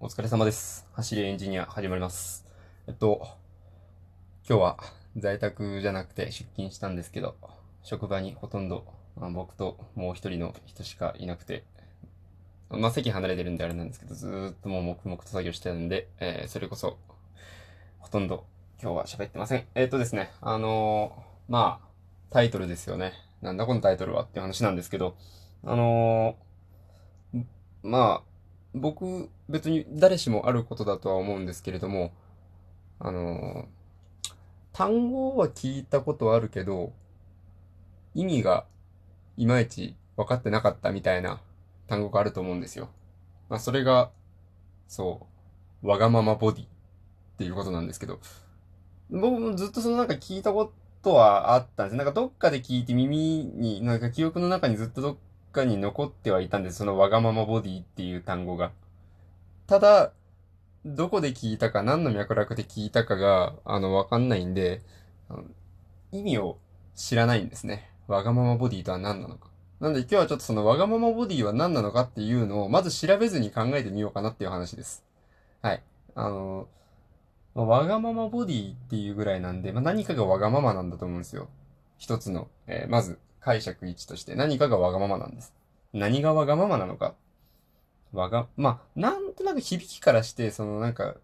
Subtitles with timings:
[0.00, 0.86] お疲れ様です。
[0.92, 2.46] 走りエンジニア始まります。
[2.86, 3.26] えっと、
[4.48, 4.78] 今日は
[5.16, 7.34] 在宅じゃなくて出勤したんですけど、
[7.82, 8.84] 職場にほとんど、
[9.20, 11.64] あ僕ともう一人の人しかいなくて、
[12.70, 16.96] まあ席離れてるんであれなんですけど、ずっともう黙々と作業してるんで、えーそれこそ、
[17.98, 18.44] ほとんど
[18.80, 19.64] 今日は喋ってません。
[19.74, 21.88] えっとですね、あのーまあ、
[22.30, 23.14] タイトルですよね。
[23.42, 25.16] なんだこのタイトルはっていう話なんですけど、
[25.64, 26.36] あの
[27.82, 28.22] まあ、
[28.74, 32.12] 僕、別に誰しもあることだとは思うんですけれども、
[32.98, 33.68] あの
[34.72, 36.92] 単語は聞いたことあるけど、
[38.14, 38.64] 意味が
[39.36, 41.40] いまいち分かってなかったみたいな
[41.86, 42.88] 単語があると思うんですよ。
[43.48, 44.10] まあ、それが、
[44.86, 45.26] そ
[45.82, 46.68] う、わがままボディっ
[47.38, 48.20] ていうことなんですけど、
[49.10, 50.72] 僕もずっとそのなんか聞いたこ
[51.02, 51.96] とはあったんです。
[51.96, 55.16] なんかどっかで聞いて耳に、なんか記憶の中にずっとどっ
[55.52, 56.78] かに残ってはいたんです。
[56.78, 58.72] そのわがままボディっていう単語が。
[59.68, 60.12] ただ、
[60.86, 64.80] どこで聞いたか、何の脈絡で聞いたかが、あの、わかんないんで、
[66.10, 66.58] 意味を
[66.94, 67.90] 知らないんですね。
[68.06, 69.50] わがままボディとは何なのか。
[69.78, 75.04] なんで今日はちょっとそのわがままボディは何なのかっていうのを、まず調べずに考えてみようかなっていう話です。
[75.60, 75.82] はい。
[76.14, 76.66] あの、
[77.54, 81.46] まあわがままボディっていうぐらいなんで、まあ、何かがわがままなんだと思うんですよ。
[81.98, 85.52] 一つの、えーまず解釈一として何かがわがままなんです。
[85.92, 87.14] 何がわがままなのか。
[88.12, 91.16] わが、まあ、なんとなく響きからして、そのなんか、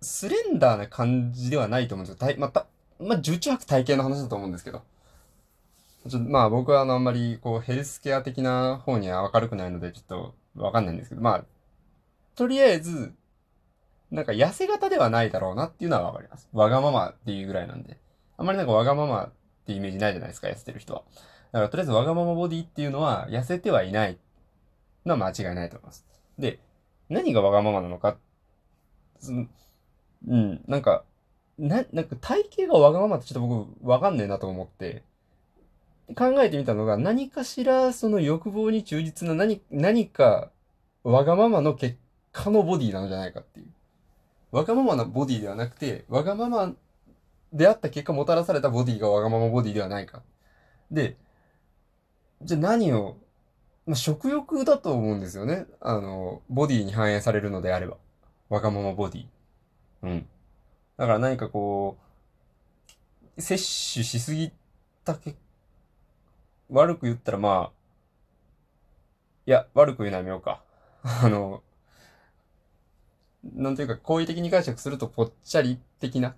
[0.00, 2.18] スレンダーな感じではないと思うんですよ。
[2.18, 2.66] 体また、
[3.00, 4.82] まあ、重中白体型の話だと思うんですけど。
[6.08, 11.44] ちょまあ僕はあのあんまりこうヘルスケア的な方には明るくないのでちょっとわかんないんですけど、まあ、
[12.36, 13.12] とりあえず、
[14.10, 16.48] なんか痩せ型ではないだろうなっていうのはわかります。
[16.52, 17.98] わがままっていうぐらいなんで。
[18.36, 19.32] あんまりなんかわがままっ
[19.66, 21.02] てイメージないじゃないですか、痩せてる人は。
[21.52, 24.18] だからとりあえずわがままボディっていうのは痩せてはいない
[25.06, 26.04] のは間違いないと思います。
[26.38, 26.58] で、
[27.08, 28.18] 何がわがままなのか、
[30.26, 31.04] うん、なんか、
[31.58, 35.04] な、なんか体型がわがままってちょっと僕わかんねえなと思って、
[36.14, 40.50] 考えてみたのが何かしらその欲望に忠実な何、何か
[41.02, 41.96] わがままの結
[42.32, 43.66] 果のボディなのじゃないかっていう。
[44.52, 46.72] わがままなボディではなくて、わがまま
[47.52, 50.22] であった結果もたらされたボディがわがままボディではないか。
[50.90, 51.16] で、
[52.42, 53.16] じゃあ何を、
[53.86, 55.66] まあ、食欲だと思うんですよね。
[55.80, 57.96] あの、ボディに反映されるのであれば。
[58.48, 59.26] わがままボディ。
[60.02, 60.26] うん。
[60.96, 61.96] だから何かこ
[63.36, 63.50] う、摂
[63.94, 64.50] 取しすぎ
[65.04, 65.36] た結
[66.68, 67.72] 悪く言ったらまあ、
[69.46, 70.62] いや、悪く言うのやめようか。
[71.02, 71.62] あの、
[73.44, 76.34] なんていうか、好意的に解釈するとぽっちゃり的な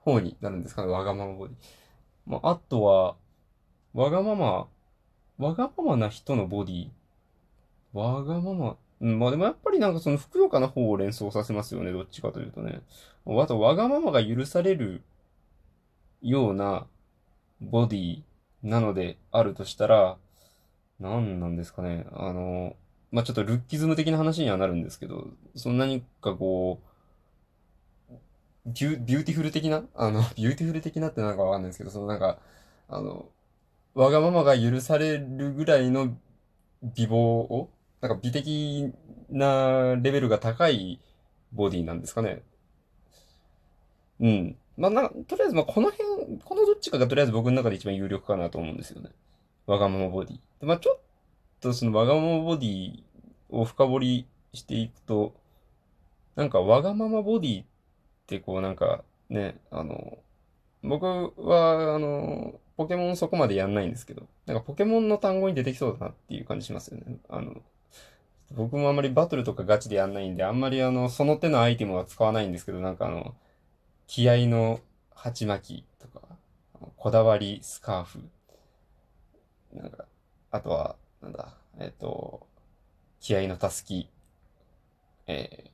[0.00, 1.56] 方になるんですかね、わがままボディ。
[2.24, 3.16] まあ、あとは、
[3.92, 4.68] わがまま、
[5.42, 6.88] わがままな人のボディ。
[7.92, 12.80] わがまま、うん、まあでもやっぱりなんかそのふくよかな方を連想させますよね、どっちかというとね。
[13.26, 15.02] あと、わがままが許される
[16.22, 16.86] ような
[17.60, 18.22] ボディ
[18.62, 20.16] なのであるとしたら、
[21.00, 22.06] 何なんですかね。
[22.12, 22.76] あの、
[23.10, 25.26] まあ、ちょっとルッキズム的な話にはなるんですけど、
[25.56, 26.80] その何かこ
[28.08, 28.12] う、
[28.66, 29.82] ビュ、ビューティフル的な？
[29.96, 32.38] あの、ビューティフル的なってなんかわかんないですけど、そのなんか、
[32.88, 33.26] あの、
[33.94, 36.16] わがままが許されるぐらいの
[36.82, 37.70] 美貌を、
[38.00, 38.92] なんか美的
[39.30, 41.00] なレベルが高い
[41.52, 42.42] ボディなんですかね。
[44.20, 44.56] うん。
[44.76, 49.10] まあ、な、とりあえず、まあ、この辺、このどっちかがとりあえず僕の中で一番有力かなと思うんですよね。
[49.66, 50.38] わがままボディ。
[50.66, 51.00] まあ、ちょっ
[51.60, 53.02] とそのわがままボディ
[53.50, 55.34] を深掘りしていくと、
[56.34, 57.66] なんかわがままボディっ
[58.26, 60.18] てこうなんかね、あの、
[60.82, 67.18] 僕はあの、ポケモンそこまでやんないんですけど、なんかポケモンの単語に出てきそうだなっていう感じしますよね。
[67.28, 67.62] あの、
[68.50, 73.34] 僕もあんまりバトルとかガチでやんないんで、あんまりあの、その手のアイテムは使わないんですけど、なんかあの、
[74.06, 74.80] 気合の
[75.14, 76.26] 鉢巻きとか、
[76.96, 78.20] こだわりスカーフ、
[79.72, 80.06] なんか、
[80.50, 82.46] あとは、なんだ、えっと、
[83.20, 84.08] 気合のたすき、
[85.26, 85.70] えー、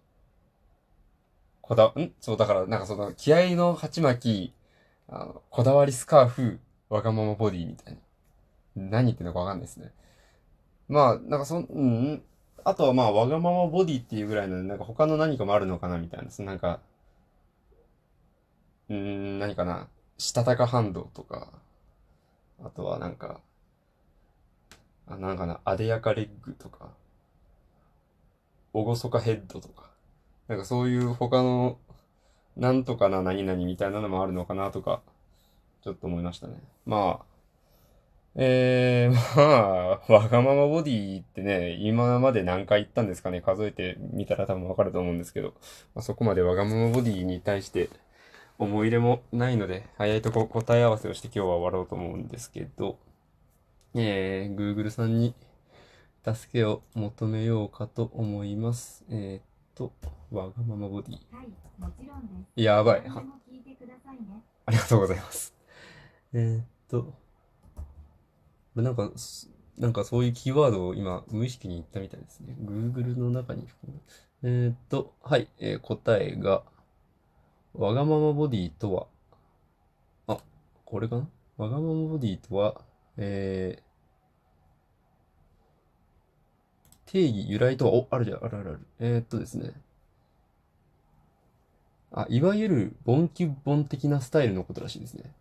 [1.62, 2.12] こだ、ん？
[2.20, 4.54] そう、だから、なんかその、気合の鉢巻き、
[5.08, 8.00] あの、こだわりスカーフ、わがままボディみたいな。
[8.76, 9.92] 何言ってんのかわかんないですね。
[10.88, 12.22] まあ、なんかそん、うん、
[12.64, 16.30] あとはまあ、わがままボディっていうぐらいの、なんか他の何かもあるのかなみたいな。
[16.30, 16.80] そのなんか、
[18.88, 19.88] うん、何かな。
[20.18, 21.52] したたか反動とか、
[22.62, 23.40] あとはなんか、
[25.06, 26.92] あ、なんかな、あでやかレッグとか、
[28.72, 29.90] おごそかヘッドとか、
[30.48, 31.78] なんかそういう他の、
[32.56, 35.02] なんとかな何々みたいなのもあるのかなとか、
[35.88, 36.54] ちょっと思いましたね。
[36.84, 37.24] まあ、
[38.34, 45.54] えー、 まあ、わがままボディってね、今まで何回言ったんですかね、数えてみたら多分わかると思うんですけど、
[45.94, 47.88] まあ、そこまでわがままボディに対して
[48.58, 52.98] 思い入れもないので、早いとこ答え合わせをして今日は終わろうと思うんですけど、
[53.94, 55.34] えー、Google さんに
[56.22, 59.06] 助けを求めようかと思います。
[59.08, 59.42] えー、っ
[59.74, 59.94] と、
[60.30, 61.12] わがままボディ。
[61.34, 61.46] はい、
[61.78, 62.62] もちろんです。
[62.62, 63.08] やばい。
[63.08, 63.22] は
[64.66, 65.57] ありがとうございます。
[66.34, 67.14] えー、っと、
[68.74, 69.10] なんか、
[69.78, 72.56] なんかそういうキーワードを今無意識に言ったみたいですね。
[72.60, 73.66] Google の中に。
[74.42, 76.62] えー、っと、はい、えー、答えが、
[77.74, 79.06] わがままボディとは、
[80.26, 80.38] あ、
[80.84, 81.28] これかな？
[81.56, 82.82] わがままボディとは、
[83.16, 88.86] えー、定義、由来とは、お、あるじゃん、あるあるある。
[89.00, 89.72] えー、っとですね。
[92.12, 95.32] あ、いわゆる、ボンキュボン的なスタイルのことらしいですね。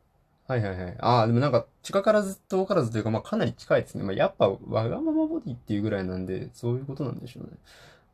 [0.48, 0.98] はいはいはい。
[1.00, 4.04] ああ、でもなんか、近からず遠からずというか、まあかなり近いですね。
[4.04, 7.50] まあやっぱ、わがままボディっていうぐらいなんで、そういうことなんでしょうね。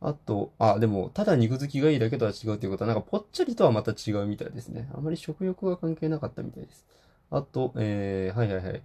[0.01, 4.89] あと、あ、でも、ただ肉付きがいいだけとは違うということは、なんかぽっちゃりとはまた違うみたいですね。
[4.93, 6.85] あまり食欲が関係なかったみたいです。
[7.29, 8.83] あと、えー、はいはいはい。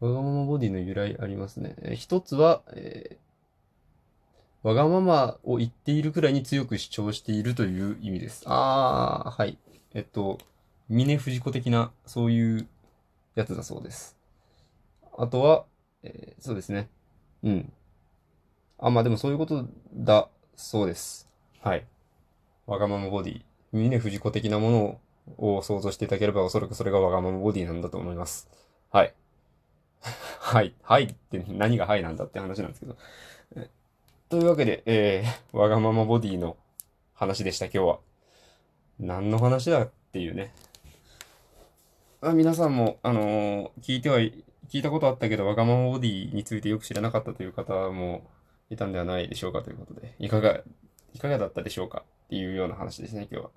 [0.00, 1.74] わがままボディの由来ありますね。
[1.82, 8.44] えー、一つは、えー、わがままを言っているくらいに強く主張しているという意味です。
[8.46, 9.58] あー、はい。
[9.92, 10.38] えっと、
[10.88, 12.68] 峰藤子的な、そういう
[13.36, 14.16] やつだそうです。
[15.16, 15.64] あとは、
[16.02, 16.88] えー、そうですね。
[17.44, 17.72] うん。
[18.78, 21.28] あ、まあでもそういうことだそうです。
[21.60, 21.86] はい。
[22.66, 23.42] わがままボディ。
[23.72, 25.00] 峰藤子的なもの
[25.38, 28.48] を想像していただければおそらくそれがわがままボディなんだと思います。
[28.90, 29.14] はい。
[30.40, 30.74] はい。
[30.82, 32.96] はいって何がはいなんだって話なんですけど。
[34.28, 36.56] というわけで、えー、わがままボディの
[37.14, 37.98] 話でした、今日は。
[38.98, 40.52] 何の話だっていうね。
[42.22, 44.32] あ皆さんも、あのー、聞いては、聞
[44.70, 48.26] いたことあったけど、わがままボディについてよく知らなかったという方も
[48.70, 50.60] いたんではないでしょうかということで、いかが、
[51.12, 53.50] いかがだったでしょうかっていうような話ですね、今日は。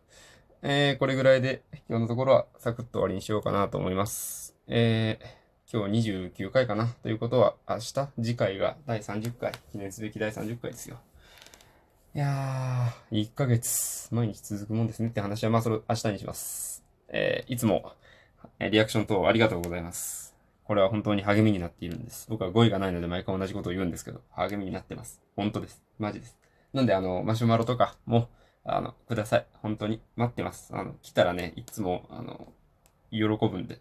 [0.62, 4.56] えー、これぐらいで、今日のところはサクッと終わりにしようかなと思います。
[4.68, 10.98] えー、今日29回かなということは、明日、次回が第30回、記念すべき第30回ですよ。
[12.14, 16.84] いやー、1ヶ月、毎日続くもんですねって話は、まあ、それ明日にします。
[17.08, 17.94] えー、いつも、
[18.68, 20.36] リアクション等ありがとうございます。
[20.66, 22.28] これは本当に励みになっているんです。
[22.30, 25.22] 僕は語彙がないので毎回同じことを言うんですけど、励みになってます。
[25.36, 25.82] 本当です。
[25.98, 26.38] マジです。
[26.74, 28.28] なんで、あの、マシュマロとかも、
[28.66, 29.46] あの、ください。
[29.62, 30.72] 本当に待ってます。
[30.76, 32.52] あの、来たらね、いつも、あの、
[33.12, 33.80] 喜ぶんで。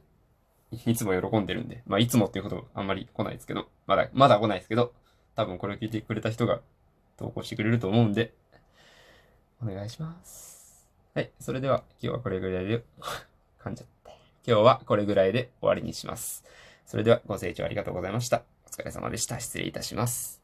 [0.87, 1.83] いつも喜んでるんで。
[1.87, 4.93] まあ、いつもっていうことあんまり来ないですけど、まだ、まだ来ないですけど、
[5.35, 6.61] 多分これを聞いてくれた人が
[7.17, 8.33] 投稿してくれると思うんで、
[9.63, 10.89] お願いします。
[11.15, 11.31] はい。
[11.41, 12.85] それでは、今日はこれぐらいで、
[13.61, 14.18] 噛んじゃった。
[14.49, 16.43] 今日はこれぐらいで終わりにします。
[16.87, 18.45] それではご清聴ありがとうございました。
[18.67, 19.39] お疲れ様でした。
[19.41, 20.38] 失礼いたします。